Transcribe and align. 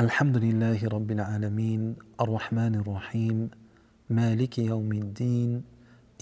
الحمد 0.00 0.36
لله 0.36 0.88
رب 0.88 1.10
العالمين 1.10 1.96
الرحمن 2.20 2.74
الرحيم 2.74 3.50
مالك 4.10 4.58
يوم 4.58 4.92
الدين 4.92 5.62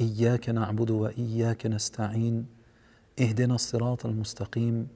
إياك 0.00 0.48
نعبد 0.48 0.90
وإياك 0.90 1.66
نستعين 1.66 2.46
اهدنا 3.20 3.54
الصراط 3.54 4.06
المستقيم 4.06 4.88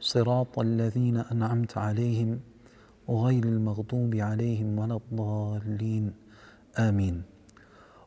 صراط 0.00 0.58
الذين 0.58 1.16
أنعمت 1.16 1.78
عليهم 1.78 2.40
غير 3.08 3.44
المغضوب 3.44 4.14
عليهم 4.14 4.78
ولا 4.78 4.96
الضالين 5.02 6.12
آمين 6.78 7.22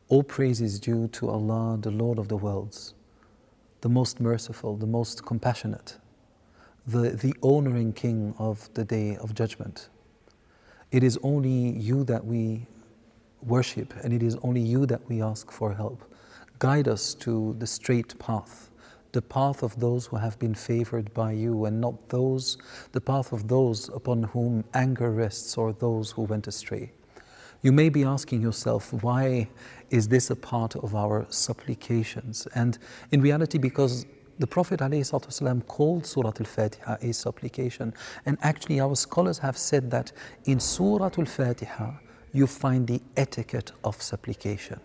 All 0.08 0.22
praise 0.22 0.62
is 0.62 0.80
due 0.80 1.08
to 1.08 1.28
Allah, 1.28 1.76
the 1.78 1.90
Lord 1.90 2.18
of 2.18 2.28
the 2.28 2.38
worlds, 2.38 2.94
the 3.82 3.90
most 3.90 4.18
merciful, 4.18 4.76
the 4.76 4.92
most 4.98 5.26
compassionate, 5.26 5.98
the, 6.86 7.10
the 7.10 7.34
owner 7.42 7.76
and 7.76 7.94
king 7.94 8.34
of 8.38 8.72
the 8.72 8.84
day 8.84 9.16
of 9.16 9.34
judgment. 9.34 9.90
It 10.92 11.02
is 11.02 11.18
only 11.22 11.70
you 11.78 12.04
that 12.04 12.24
we 12.24 12.66
worship, 13.42 13.94
and 14.04 14.12
it 14.12 14.22
is 14.22 14.36
only 14.42 14.60
you 14.60 14.84
that 14.86 15.00
we 15.08 15.22
ask 15.22 15.50
for 15.50 15.72
help. 15.72 16.04
Guide 16.58 16.86
us 16.86 17.14
to 17.14 17.56
the 17.58 17.66
straight 17.66 18.16
path, 18.18 18.70
the 19.12 19.22
path 19.22 19.62
of 19.62 19.80
those 19.80 20.06
who 20.06 20.16
have 20.16 20.38
been 20.38 20.54
favored 20.54 21.12
by 21.14 21.32
you, 21.32 21.64
and 21.64 21.80
not 21.80 22.10
those, 22.10 22.58
the 22.92 23.00
path 23.00 23.32
of 23.32 23.48
those 23.48 23.88
upon 23.88 24.24
whom 24.24 24.64
anger 24.74 25.10
rests 25.10 25.56
or 25.56 25.72
those 25.72 26.10
who 26.10 26.22
went 26.22 26.46
astray. 26.46 26.92
You 27.62 27.72
may 27.72 27.88
be 27.88 28.04
asking 28.04 28.42
yourself, 28.42 28.92
why 29.02 29.48
is 29.88 30.08
this 30.08 30.28
a 30.28 30.36
part 30.36 30.76
of 30.76 30.94
our 30.94 31.26
supplications? 31.30 32.46
And 32.54 32.76
in 33.12 33.22
reality, 33.22 33.56
because 33.56 34.04
the 34.38 34.46
Prophet 34.46 34.80
ﷺ 34.80 35.66
called 35.66 36.06
Surah 36.06 36.32
Al 36.38 36.46
Fatiha 36.46 36.96
a 37.00 37.12
supplication. 37.12 37.94
And 38.26 38.38
actually, 38.42 38.80
our 38.80 38.96
scholars 38.96 39.38
have 39.38 39.56
said 39.56 39.90
that 39.90 40.12
in 40.44 40.60
Surah 40.60 41.10
Al 41.18 41.24
Fatiha, 41.24 41.92
you 42.32 42.46
find 42.46 42.86
the 42.86 43.00
etiquette 43.16 43.72
of 43.84 44.00
supplication. 44.00 44.80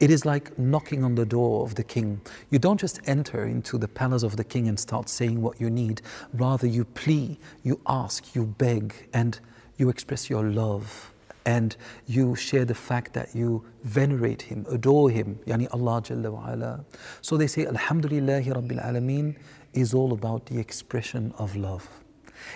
It 0.00 0.10
is 0.10 0.24
like 0.24 0.56
knocking 0.58 1.02
on 1.04 1.16
the 1.16 1.26
door 1.26 1.64
of 1.64 1.74
the 1.74 1.82
king. 1.82 2.20
You 2.50 2.58
don't 2.58 2.78
just 2.78 3.00
enter 3.06 3.44
into 3.44 3.78
the 3.78 3.88
palace 3.88 4.22
of 4.22 4.36
the 4.36 4.44
king 4.44 4.68
and 4.68 4.78
start 4.78 5.08
saying 5.08 5.42
what 5.42 5.60
you 5.60 5.70
need. 5.70 6.02
Rather, 6.32 6.66
you 6.66 6.84
plea, 6.84 7.38
you 7.64 7.80
ask, 7.86 8.34
you 8.34 8.46
beg, 8.46 9.08
and 9.12 9.40
you 9.76 9.88
express 9.88 10.30
your 10.30 10.44
love 10.44 11.12
and 11.48 11.78
you 12.04 12.36
share 12.36 12.66
the 12.66 12.74
fact 12.74 13.14
that 13.14 13.34
you 13.34 13.64
venerate 13.82 14.42
him, 14.42 14.66
adore 14.70 15.08
him, 15.08 15.40
yani 15.46 15.66
Allah 15.72 16.02
Jalla 16.02 16.30
wa 16.30 16.52
ala. 16.52 16.84
So 17.22 17.38
they 17.38 17.46
say, 17.46 17.64
Alhamdulillahi 17.64 18.52
Rabbil 18.52 18.84
Alameen 18.84 19.34
is 19.72 19.94
all 19.94 20.12
about 20.12 20.44
the 20.44 20.58
expression 20.58 21.32
of 21.38 21.56
love. 21.56 21.88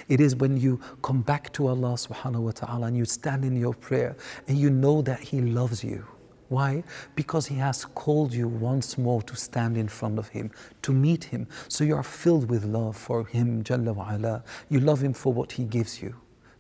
It 0.09 0.21
is 0.21 0.37
when 0.37 0.59
you 0.59 0.79
come 1.01 1.23
back 1.23 1.55
to 1.55 1.69
Allah 1.69 1.95
subhanahu 1.95 2.41
wa 2.41 2.51
ta'ala 2.51 2.89
and 2.89 2.97
you 2.99 3.07
stand 3.07 3.47
in 3.47 3.57
your 3.57 3.73
prayer 3.73 4.15
and 4.47 4.59
you 4.59 4.69
know 4.69 5.01
that 5.01 5.21
He 5.21 5.41
loves 5.41 5.83
you. 5.83 6.07
Why? 6.51 6.85
Because 7.15 7.47
He 7.47 7.55
has 7.55 7.87
called 7.87 8.35
you 8.35 8.47
once 8.47 8.99
more 8.99 9.23
to 9.23 9.35
stand 9.35 9.79
in 9.79 9.89
front 9.89 10.19
of 10.19 10.29
Him, 10.29 10.51
to 10.83 10.93
meet 10.93 11.25
Him. 11.25 11.49
So 11.69 11.83
you 11.83 11.97
are 11.97 12.03
filled 12.03 12.51
with 12.51 12.67
love 12.67 12.99
for 12.99 13.25
Him, 13.25 13.65
Jalla 13.65 13.95
wa 13.95 14.13
ala. 14.13 14.45
You 14.69 14.81
love 14.81 15.03
Him 15.03 15.15
for 15.15 15.33
what 15.33 15.53
He 15.53 15.65
gives 15.65 16.03
you. 16.03 16.15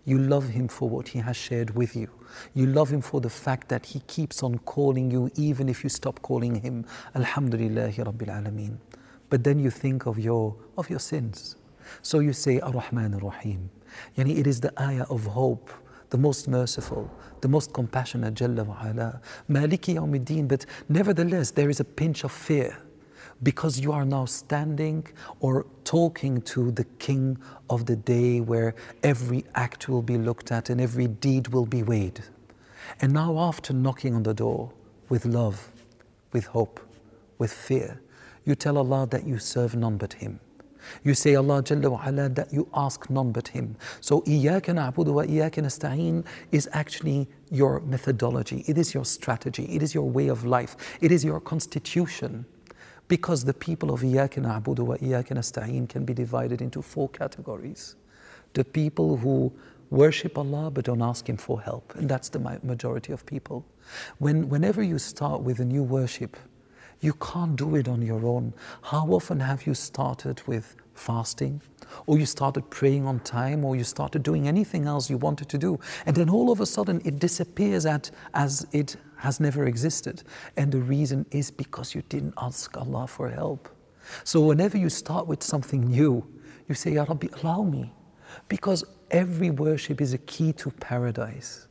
You 0.05 0.19
love 0.19 0.49
Him 0.49 0.69
for 0.69 0.89
what 0.89 1.09
He 1.09 1.21
has 1.21 1.37
shared 1.37 1.75
with 1.77 1.95
you. 1.95 2.09
You 2.55 2.67
love 2.67 2.91
Him 2.91 3.01
for 3.01 3.21
the 3.21 3.31
fact 3.31 3.69
that 3.69 3.87
He 3.87 4.01
keeps 4.01 4.43
on 4.43 4.59
calling 4.61 5.11
you 5.11 5.31
even 5.37 5.69
if 5.69 5.85
you 5.85 5.91
stop 5.91 6.21
calling 6.23 6.57
Him. 6.57 6.85
Alhamdulillahi 7.15 7.95
Rabbil 7.95 8.29
Alameen. 8.29 8.79
But 9.31 9.45
then 9.45 9.59
you 9.59 9.71
think 9.71 10.07
of 10.07 10.19
your, 10.19 10.57
of 10.77 10.91
your 10.91 10.99
sins. 10.99 11.57
So 12.03 12.19
you 12.19 12.33
say, 12.33 12.61
Ar-Rahman 12.61 13.15
Ar-Rahim. 13.15 13.71
Yani 14.17 14.39
it 14.39 14.47
is 14.47 14.61
the 14.61 14.73
ayah 14.83 15.05
of 15.11 15.25
hope, 15.27 15.71
the 16.11 16.19
most 16.19 16.49
merciful, 16.49 17.11
the 17.41 17.49
most 17.49 17.73
compassionate, 17.73 18.35
Jalla 18.35 18.67
wa 18.67 18.77
ala. 18.85 19.21
Maliki 19.49 19.95
Yawmiddin. 19.95 20.49
But 20.49 20.67
nevertheless, 20.89 21.51
there 21.53 21.71
is 21.71 21.81
a 21.81 21.85
pinch 21.85 22.25
of 22.25 22.33
fear 22.33 22.77
because 23.43 23.81
you 23.81 23.93
are 23.93 24.05
now 24.05 24.25
standing 24.25 25.07
or 25.41 25.67
talking 25.85 26.41
to 26.43 26.71
the 26.71 26.85
King 26.99 27.39
of 27.69 27.87
the 27.87 27.97
day 27.97 28.41
where 28.41 28.75
every 29.03 29.45
act 29.55 29.89
will 29.89 30.03
be 30.03 30.17
looked 30.19 30.53
at 30.53 30.71
and 30.71 30.81
every 30.81 31.09
deed 31.09 31.49
will 31.49 31.67
be 31.67 31.83
weighed. 31.83 32.21
And 33.01 33.13
now, 33.13 33.39
after 33.39 33.73
knocking 33.73 34.15
on 34.15 34.23
the 34.23 34.35
door 34.35 34.73
with 35.09 35.25
love, 35.25 35.73
with 36.33 36.47
hope, 36.47 36.81
with 37.39 37.53
fear, 37.53 38.01
you 38.45 38.55
tell 38.55 38.79
Allah 38.79 39.07
that 39.11 39.27
you 39.27 39.39
serve 39.39 39.75
none 39.77 39.97
but 39.97 40.13
Him. 40.15 40.41
You 41.05 41.15
say 41.15 41.35
Allah 41.37 41.63
Jalla 41.63 41.91
wa 41.91 42.29
that 42.29 42.53
you 42.53 42.69
ask 42.75 43.09
none 43.09 43.33
but 43.33 43.49
Him. 43.49 43.77
So 44.01 44.23
iyyaka 44.23 44.75
na'budu 44.75 45.13
wa 45.15 45.23
iyyaka 45.25 45.63
nasta'in 45.63 46.25
is 46.51 46.69
actually 46.73 47.29
your 47.51 47.81
methodology. 47.81 48.65
It 48.67 48.79
is 48.79 48.95
your 48.95 49.05
strategy. 49.05 49.65
It 49.65 49.83
is 49.83 49.95
your 49.95 50.09
way 50.09 50.29
of 50.29 50.45
life. 50.45 50.77
It 51.01 51.13
is 51.13 51.25
your 51.25 51.41
constitution. 51.41 52.45
Because 53.09 53.45
the 53.45 53.55
people 53.55 53.93
of 53.93 54.01
Iyaka 54.01 54.41
na'budu 54.43 54.81
wa 54.81 54.97
Iyaka 54.97 55.33
nasta'een 55.37 55.89
can 55.89 56.05
be 56.05 56.15
divided 56.15 56.63
into 56.63 56.81
four 56.83 57.09
categories. 57.09 57.97
The 58.55 58.65
people 58.65 59.17
who 59.17 59.53
worship 59.91 60.39
Allah 60.39 60.71
but 60.71 60.87
don't 60.87 61.03
ask 61.03 61.29
Him 61.29 61.37
for 61.37 61.61
help, 61.61 61.95
and 61.97 62.09
that's 62.09 62.29
the 62.31 62.39
majority 62.63 63.13
of 63.13 63.27
people. 63.27 63.67
When, 64.19 64.49
whenever 64.49 64.83
you 64.83 64.99
start 64.99 65.43
with 65.43 65.61
a 65.61 65.65
new 65.65 65.83
worship, 65.83 66.37
you 67.03 67.13
can't 67.15 67.57
do 67.57 67.77
it 67.77 67.89
on 67.89 68.01
your 68.01 68.25
own. 68.25 68.55
How 68.81 69.07
often 69.09 69.41
have 69.41 69.67
you 69.67 69.75
started 69.75 70.41
with 70.47 70.77
fasting? 70.95 71.61
Or 72.07 72.17
you 72.17 72.25
started 72.27 72.71
praying 72.71 73.07
on 73.07 73.21
time, 73.21 73.65
or 73.65 73.77
you 73.77 73.85
started 73.85 74.23
doing 74.23 74.49
anything 74.49 74.87
else 74.87 75.11
you 75.11 75.19
wanted 75.19 75.49
to 75.51 75.59
do, 75.59 75.79
and 76.07 76.17
then 76.17 76.31
all 76.31 76.51
of 76.51 76.61
a 76.61 76.67
sudden 76.67 77.03
it 77.05 77.19
disappears 77.19 77.85
at, 77.85 78.11
as 78.35 78.67
it 78.73 78.97
has 79.17 79.41
never 79.41 79.67
existed. 79.67 80.23
And 80.57 80.73
the 80.73 80.79
reason 80.79 81.27
is 81.31 81.51
because 81.51 81.95
you 81.95 82.03
didn't 82.09 82.35
ask 82.39 82.75
Allah 82.77 83.07
for 83.07 83.29
help. 83.29 83.69
So 84.25 84.41
whenever 84.41 84.79
you 84.79 84.89
start 84.89 85.27
with 85.27 85.43
something 85.43 85.89
new, 85.89 86.27
you 86.69 86.75
say, 86.75 86.93
Ya 86.93 87.05
Rabbi, 87.05 87.29
allow 87.43 87.63
me. 87.63 87.93
Because 88.49 88.85
every 89.11 89.51
worship 89.51 90.01
is 90.01 90.15
a 90.15 90.19
key 90.19 90.53
to 90.55 90.71
paradise. 90.71 91.69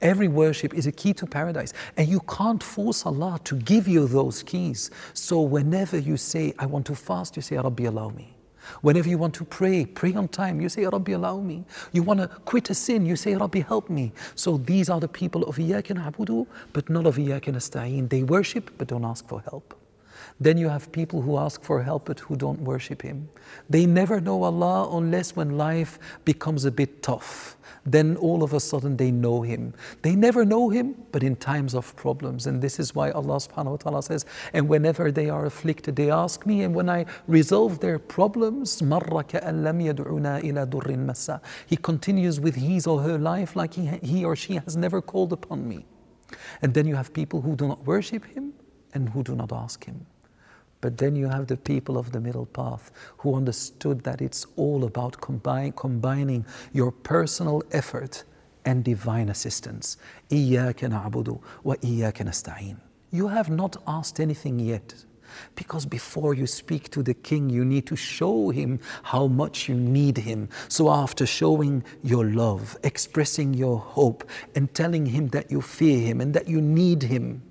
Every 0.00 0.28
worship 0.28 0.74
is 0.74 0.86
a 0.86 0.92
key 0.92 1.12
to 1.14 1.26
paradise. 1.26 1.72
And 1.96 2.08
you 2.08 2.20
can't 2.20 2.62
force 2.62 3.06
Allah 3.06 3.40
to 3.44 3.56
give 3.56 3.88
you 3.88 4.06
those 4.06 4.42
keys. 4.42 4.90
So 5.14 5.40
whenever 5.40 5.98
you 5.98 6.16
say, 6.16 6.54
I 6.58 6.66
want 6.66 6.86
to 6.86 6.94
fast, 6.94 7.36
you 7.36 7.42
say, 7.42 7.56
Rabbi, 7.56 7.84
allow 7.84 8.10
me. 8.10 8.36
Whenever 8.80 9.08
you 9.08 9.18
want 9.18 9.34
to 9.34 9.44
pray, 9.44 9.84
pray 9.84 10.14
on 10.14 10.28
time, 10.28 10.60
you 10.60 10.68
say, 10.68 10.86
Rabbi, 10.86 11.12
allow 11.12 11.40
me. 11.40 11.64
You 11.92 12.02
want 12.02 12.20
to 12.20 12.28
quit 12.28 12.70
a 12.70 12.74
sin, 12.74 13.04
you 13.04 13.16
say, 13.16 13.34
Rabbi, 13.34 13.60
help 13.60 13.90
me. 13.90 14.12
So 14.34 14.56
these 14.56 14.88
are 14.88 15.00
the 15.00 15.08
people 15.08 15.42
of 15.44 15.56
Iyaka 15.56 15.96
na'budu, 15.96 16.46
but 16.72 16.88
not 16.88 17.06
of 17.06 17.16
Iyaka 17.16 17.52
nasta'een. 17.52 18.08
They 18.08 18.22
worship, 18.22 18.70
but 18.78 18.88
don't 18.88 19.04
ask 19.04 19.26
for 19.26 19.40
help. 19.42 19.74
Then 20.42 20.58
you 20.58 20.68
have 20.68 20.90
people 20.90 21.22
who 21.22 21.38
ask 21.38 21.62
for 21.62 21.82
help 21.82 22.06
but 22.06 22.20
who 22.20 22.36
don't 22.36 22.60
worship 22.60 23.02
Him. 23.02 23.28
They 23.70 23.86
never 23.86 24.20
know 24.20 24.42
Allah 24.42 24.96
unless 24.96 25.36
when 25.36 25.56
life 25.56 25.98
becomes 26.24 26.64
a 26.64 26.70
bit 26.70 27.02
tough 27.02 27.56
then 27.84 28.16
all 28.16 28.42
of 28.42 28.52
a 28.52 28.60
sudden 28.60 28.96
they 28.96 29.10
know 29.10 29.42
Him. 29.42 29.74
They 30.02 30.14
never 30.14 30.44
know 30.44 30.68
Him, 30.68 30.94
but 31.10 31.22
in 31.22 31.36
times 31.36 31.74
of 31.74 31.94
problems. 31.96 32.46
And 32.46 32.62
this 32.62 32.78
is 32.78 32.94
why 32.94 33.10
Allah 33.10 33.36
subhanahu 33.36 33.70
wa 33.70 33.76
ta'ala 33.76 34.02
says, 34.02 34.24
and 34.52 34.68
whenever 34.68 35.10
they 35.10 35.28
are 35.28 35.46
afflicted, 35.46 35.96
they 35.96 36.10
ask 36.10 36.46
me, 36.46 36.62
and 36.62 36.74
when 36.74 36.88
I 36.88 37.06
resolve 37.26 37.80
their 37.80 37.98
problems, 37.98 38.78
He 41.66 41.76
continues 41.76 42.40
with 42.40 42.54
his 42.54 42.86
or 42.86 43.00
her 43.00 43.18
life 43.18 43.56
like 43.56 43.74
he, 43.74 43.86
he 44.02 44.24
or 44.24 44.36
she 44.36 44.54
has 44.54 44.76
never 44.76 45.02
called 45.02 45.32
upon 45.32 45.68
me. 45.68 45.84
And 46.62 46.72
then 46.74 46.86
you 46.86 46.94
have 46.94 47.12
people 47.12 47.40
who 47.40 47.56
do 47.56 47.66
not 47.66 47.84
worship 47.84 48.24
Him 48.24 48.54
and 48.94 49.08
who 49.08 49.22
do 49.22 49.34
not 49.34 49.52
ask 49.52 49.84
Him. 49.84 50.06
But 50.82 50.98
then 50.98 51.16
you 51.16 51.28
have 51.28 51.46
the 51.46 51.56
people 51.56 51.96
of 51.96 52.10
the 52.12 52.20
middle 52.20 52.44
path 52.44 52.90
who 53.18 53.36
understood 53.36 54.02
that 54.02 54.20
it's 54.20 54.44
all 54.56 54.84
about 54.84 55.20
combining 55.20 56.44
your 56.72 56.90
personal 56.90 57.62
effort 57.70 58.24
and 58.64 58.84
divine 58.84 59.28
assistance. 59.28 59.96
إِيَّاكَ 60.30 60.80
نَعْبُدُ 60.90 61.40
وَإِيَّاكَ 61.64 62.18
نَسْتَعِينُ 62.26 62.76
You 63.12 63.28
have 63.28 63.48
not 63.48 63.76
asked 63.86 64.18
anything 64.20 64.58
yet. 64.58 64.94
Because 65.54 65.86
before 65.86 66.34
you 66.34 66.46
speak 66.46 66.90
to 66.90 67.02
the 67.02 67.14
king, 67.14 67.48
you 67.48 67.64
need 67.64 67.86
to 67.86 67.96
show 67.96 68.50
him 68.50 68.80
how 69.02 69.28
much 69.28 69.68
you 69.68 69.74
need 69.74 70.18
him. 70.18 70.48
So, 70.68 70.90
after 70.90 71.24
showing 71.24 71.84
your 72.02 72.26
love, 72.26 72.76
expressing 72.82 73.54
your 73.54 73.78
hope, 73.78 74.24
and 74.54 74.74
telling 74.74 75.06
him 75.06 75.28
that 75.28 75.50
you 75.50 75.62
fear 75.62 76.00
him 76.00 76.20
and 76.20 76.34
that 76.34 76.48
you 76.48 76.60
need 76.60 77.04
him 77.04 77.42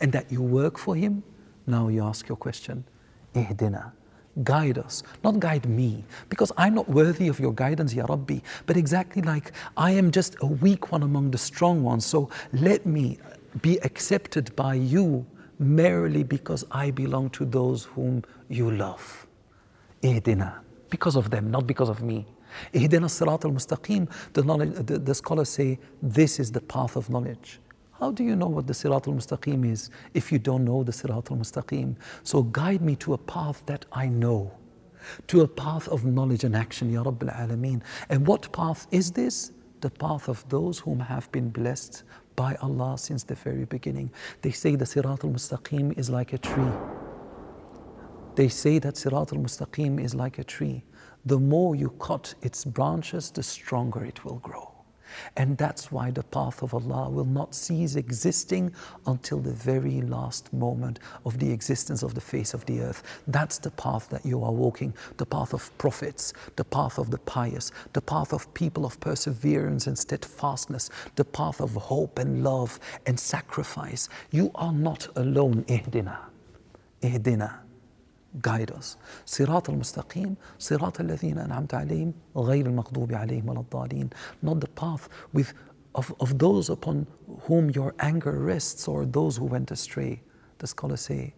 and 0.00 0.10
that 0.12 0.32
you 0.32 0.42
work 0.42 0.78
for 0.78 0.96
him, 0.96 1.22
now 1.68 1.88
you 1.88 2.02
ask 2.02 2.28
your 2.28 2.36
question, 2.36 2.84
Ihdina, 3.34 3.92
guide 4.42 4.78
us, 4.78 5.02
not 5.22 5.38
guide 5.38 5.66
me, 5.66 6.04
because 6.28 6.52
I'm 6.56 6.74
not 6.74 6.88
worthy 6.88 7.28
of 7.28 7.38
your 7.40 7.52
guidance, 7.52 7.94
Ya 7.94 8.06
Rabbi, 8.06 8.38
but 8.66 8.76
exactly 8.76 9.22
like 9.22 9.52
I 9.76 9.92
am 9.92 10.10
just 10.10 10.36
a 10.40 10.46
weak 10.46 10.92
one 10.92 11.02
among 11.02 11.30
the 11.30 11.38
strong 11.38 11.82
ones, 11.82 12.06
so 12.06 12.30
let 12.52 12.86
me 12.86 13.18
be 13.62 13.78
accepted 13.78 14.54
by 14.56 14.74
you 14.74 15.26
merely 15.58 16.22
because 16.22 16.64
I 16.70 16.90
belong 16.90 17.30
to 17.30 17.44
those 17.44 17.84
whom 17.84 18.22
you 18.48 18.70
love. 18.70 19.26
Ihdina, 20.02 20.54
because 20.90 21.16
of 21.16 21.30
them, 21.30 21.50
not 21.50 21.66
because 21.66 21.88
of 21.88 22.02
me. 22.02 22.26
Ihdina 22.72 23.08
sirat 23.08 23.42
the, 24.32 24.42
knowledge, 24.42 24.74
the, 24.86 24.98
the 24.98 25.14
scholars 25.14 25.48
say, 25.48 25.78
this 26.02 26.38
is 26.38 26.52
the 26.52 26.60
path 26.60 26.96
of 26.96 27.10
knowledge. 27.10 27.60
How 27.98 28.12
do 28.12 28.22
you 28.22 28.36
know 28.36 28.46
what 28.46 28.68
the 28.68 28.74
Sirat 28.74 29.08
al 29.08 29.14
Mustaqim 29.14 29.68
is 29.68 29.90
if 30.14 30.30
you 30.30 30.38
don't 30.38 30.64
know 30.64 30.84
the 30.84 30.92
Sirat 30.92 31.32
al 31.32 31.36
Mustaqim? 31.36 31.96
So 32.22 32.44
guide 32.44 32.80
me 32.80 32.94
to 32.96 33.14
a 33.14 33.18
path 33.18 33.64
that 33.66 33.86
I 33.90 34.06
know, 34.06 34.52
to 35.26 35.40
a 35.40 35.48
path 35.48 35.88
of 35.88 36.04
knowledge 36.04 36.44
and 36.44 36.54
action, 36.54 36.92
Ya 36.92 37.02
Rabbil 37.02 37.34
Alameen. 37.36 37.82
And 38.08 38.24
what 38.24 38.52
path 38.52 38.86
is 38.92 39.10
this? 39.10 39.50
The 39.80 39.90
path 39.90 40.28
of 40.28 40.48
those 40.48 40.78
whom 40.78 41.00
have 41.00 41.30
been 41.32 41.50
blessed 41.50 42.04
by 42.36 42.54
Allah 42.62 42.96
since 42.98 43.24
the 43.24 43.34
very 43.34 43.64
beginning. 43.64 44.12
They 44.42 44.52
say 44.52 44.76
the 44.76 44.84
Sirat 44.84 45.24
al 45.24 45.30
Mustaqim 45.30 45.98
is 45.98 46.08
like 46.08 46.32
a 46.32 46.38
tree. 46.38 46.72
They 48.36 48.48
say 48.48 48.78
that 48.78 48.94
Sirat 48.94 49.32
al 49.32 49.42
Mustaqim 49.42 50.00
is 50.00 50.14
like 50.14 50.38
a 50.38 50.44
tree. 50.44 50.84
The 51.26 51.40
more 51.40 51.74
you 51.74 51.90
cut 51.98 52.32
its 52.42 52.64
branches, 52.64 53.32
the 53.32 53.42
stronger 53.42 54.04
it 54.04 54.24
will 54.24 54.38
grow. 54.38 54.77
And 55.36 55.56
that's 55.56 55.90
why 55.92 56.10
the 56.10 56.22
path 56.22 56.62
of 56.62 56.74
Allah 56.74 57.08
will 57.10 57.24
not 57.24 57.54
cease 57.54 57.96
existing 57.96 58.72
until 59.06 59.38
the 59.38 59.52
very 59.52 60.00
last 60.02 60.52
moment 60.52 60.98
of 61.24 61.38
the 61.38 61.50
existence 61.50 62.02
of 62.02 62.14
the 62.14 62.20
face 62.20 62.54
of 62.54 62.64
the 62.66 62.80
earth. 62.80 63.02
That's 63.26 63.58
the 63.58 63.70
path 63.70 64.08
that 64.10 64.24
you 64.24 64.42
are 64.42 64.52
walking, 64.52 64.94
the 65.16 65.26
path 65.26 65.52
of 65.54 65.76
prophets, 65.78 66.32
the 66.56 66.64
path 66.64 66.98
of 66.98 67.10
the 67.10 67.18
pious, 67.18 67.70
the 67.92 68.00
path 68.02 68.32
of 68.32 68.52
people 68.54 68.84
of 68.84 68.98
perseverance 69.00 69.86
and 69.86 69.98
steadfastness, 69.98 70.90
the 71.16 71.24
path 71.24 71.60
of 71.60 71.74
hope 71.74 72.18
and 72.18 72.44
love 72.44 72.78
and 73.06 73.18
sacrifice. 73.18 74.08
You 74.30 74.50
are 74.54 74.72
not 74.72 75.08
alone, 75.16 75.64
ihdina. 75.64 76.18
Ihdina 77.02 77.67
guide 78.41 78.71
us 78.71 78.97
صراط 79.25 79.69
المستقيم 79.69 80.35
صراط 80.59 80.99
الذين 80.99 81.37
أنعمت 81.37 81.73
عليهم 81.73 82.13
غير 82.35 82.65
المغضوب 82.65 83.13
عليهم 83.13 83.49
ولا 83.49 83.59
الضالين 83.59 84.09
not 84.43 84.59
the 84.59 84.67
path 84.81 85.07
with 85.33 85.53
of, 85.95 86.13
of 86.19 86.39
those 86.39 86.69
upon 86.69 87.05
whom 87.41 87.69
your 87.69 87.93
anger 87.99 88.39
rests 88.39 88.87
or 88.87 89.05
those 89.05 89.37
who 89.37 89.45
went 89.45 89.71
astray 89.71 90.21
the 90.57 90.67
scholars 90.67 91.01
say 91.01 91.33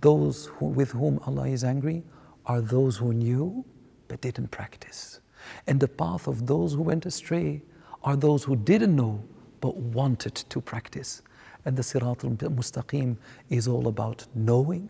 those 0.00 0.46
who, 0.54 0.66
with 0.66 0.92
whom 0.92 1.18
Allah 1.26 1.48
is 1.48 1.64
angry 1.64 2.04
are 2.46 2.60
those 2.60 2.96
who 2.96 3.12
knew 3.12 3.64
but 4.08 4.20
didn't 4.20 4.50
practice 4.50 5.20
and 5.66 5.80
the 5.80 5.88
path 5.88 6.28
of 6.28 6.46
those 6.46 6.74
who 6.74 6.82
went 6.82 7.06
astray 7.06 7.62
are 8.04 8.16
those 8.16 8.44
who 8.44 8.54
didn't 8.56 8.94
know 8.94 9.22
but 9.60 9.76
wanted 9.76 10.34
to 10.34 10.60
practice 10.60 11.22
and 11.64 11.76
the 11.76 11.82
Sirat 11.82 12.24
al-Mustaqim 12.24 13.16
is 13.50 13.68
all 13.68 13.88
about 13.88 14.26
knowing 14.34 14.88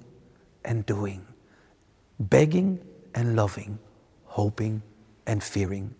and 0.64 0.86
doing, 0.86 1.26
begging 2.18 2.78
and 3.14 3.36
loving, 3.36 3.78
hoping 4.24 4.82
and 5.26 5.42
fearing. 5.42 5.94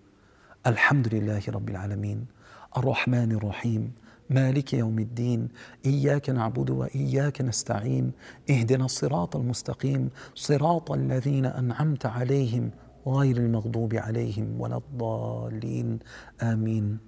Alhamdulillah 0.65 1.41
Rabbil 1.41 1.77
Alameen, 1.77 2.27
Ar-Rahman 2.75 3.33
Ar-Rahim, 3.35 3.95
مالك 4.31 4.75
يوم 4.75 4.99
الدين 4.99 5.49
إياك 5.87 6.31
نعبد 6.31 6.71
وإياك 6.71 7.41
نستعين 7.41 8.13
اهدنا 8.51 8.85
الصراط 8.85 9.37
المستقيم 9.37 10.11
صراط 10.35 10.93
الذين 10.93 11.47
أنعمت 11.47 12.07
عليهم 12.07 12.71
غير 13.07 13.37
المغضوب 13.37 13.95
عليهم 13.95 14.61
ولا 14.61 14.77
الضالين 14.77 15.99
آمين 16.43 16.99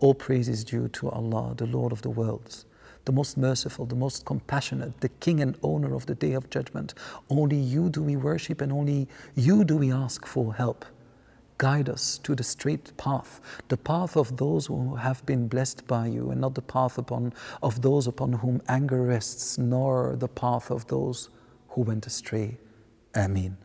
All 0.00 0.12
praise 0.14 0.48
is 0.48 0.62
due 0.64 0.88
to 0.88 1.08
Allah, 1.08 1.54
the 1.56 1.66
Lord 1.66 1.92
of 1.92 2.02
the 2.02 2.10
worlds. 2.10 2.66
the 3.05 3.11
most 3.11 3.37
merciful, 3.37 3.85
the 3.85 3.95
most 3.95 4.25
compassionate, 4.25 4.99
the 5.01 5.09
King 5.09 5.41
and 5.41 5.57
owner 5.63 5.95
of 5.95 6.05
the 6.05 6.15
day 6.15 6.33
of 6.33 6.49
judgment. 6.49 6.93
Only 7.29 7.57
you 7.57 7.89
do 7.89 8.03
we 8.03 8.15
worship 8.15 8.61
and 8.61 8.71
only 8.71 9.07
you 9.35 9.63
do 9.63 9.77
we 9.77 9.91
ask 9.91 10.25
for 10.25 10.53
help. 10.53 10.85
Guide 11.57 11.89
us 11.89 12.17
to 12.19 12.35
the 12.35 12.43
straight 12.43 12.95
path, 12.97 13.39
the 13.67 13.77
path 13.77 14.17
of 14.17 14.37
those 14.37 14.65
who 14.65 14.95
have 14.95 15.23
been 15.25 15.47
blessed 15.47 15.85
by 15.85 16.07
you, 16.07 16.31
and 16.31 16.41
not 16.41 16.55
the 16.55 16.61
path 16.61 16.97
upon, 16.97 17.33
of 17.61 17.83
those 17.83 18.07
upon 18.07 18.33
whom 18.33 18.61
anger 18.67 19.03
rests, 19.03 19.59
nor 19.59 20.15
the 20.17 20.27
path 20.27 20.71
of 20.71 20.87
those 20.87 21.29
who 21.69 21.81
went 21.81 22.07
astray. 22.07 22.57
Amen. 23.15 23.57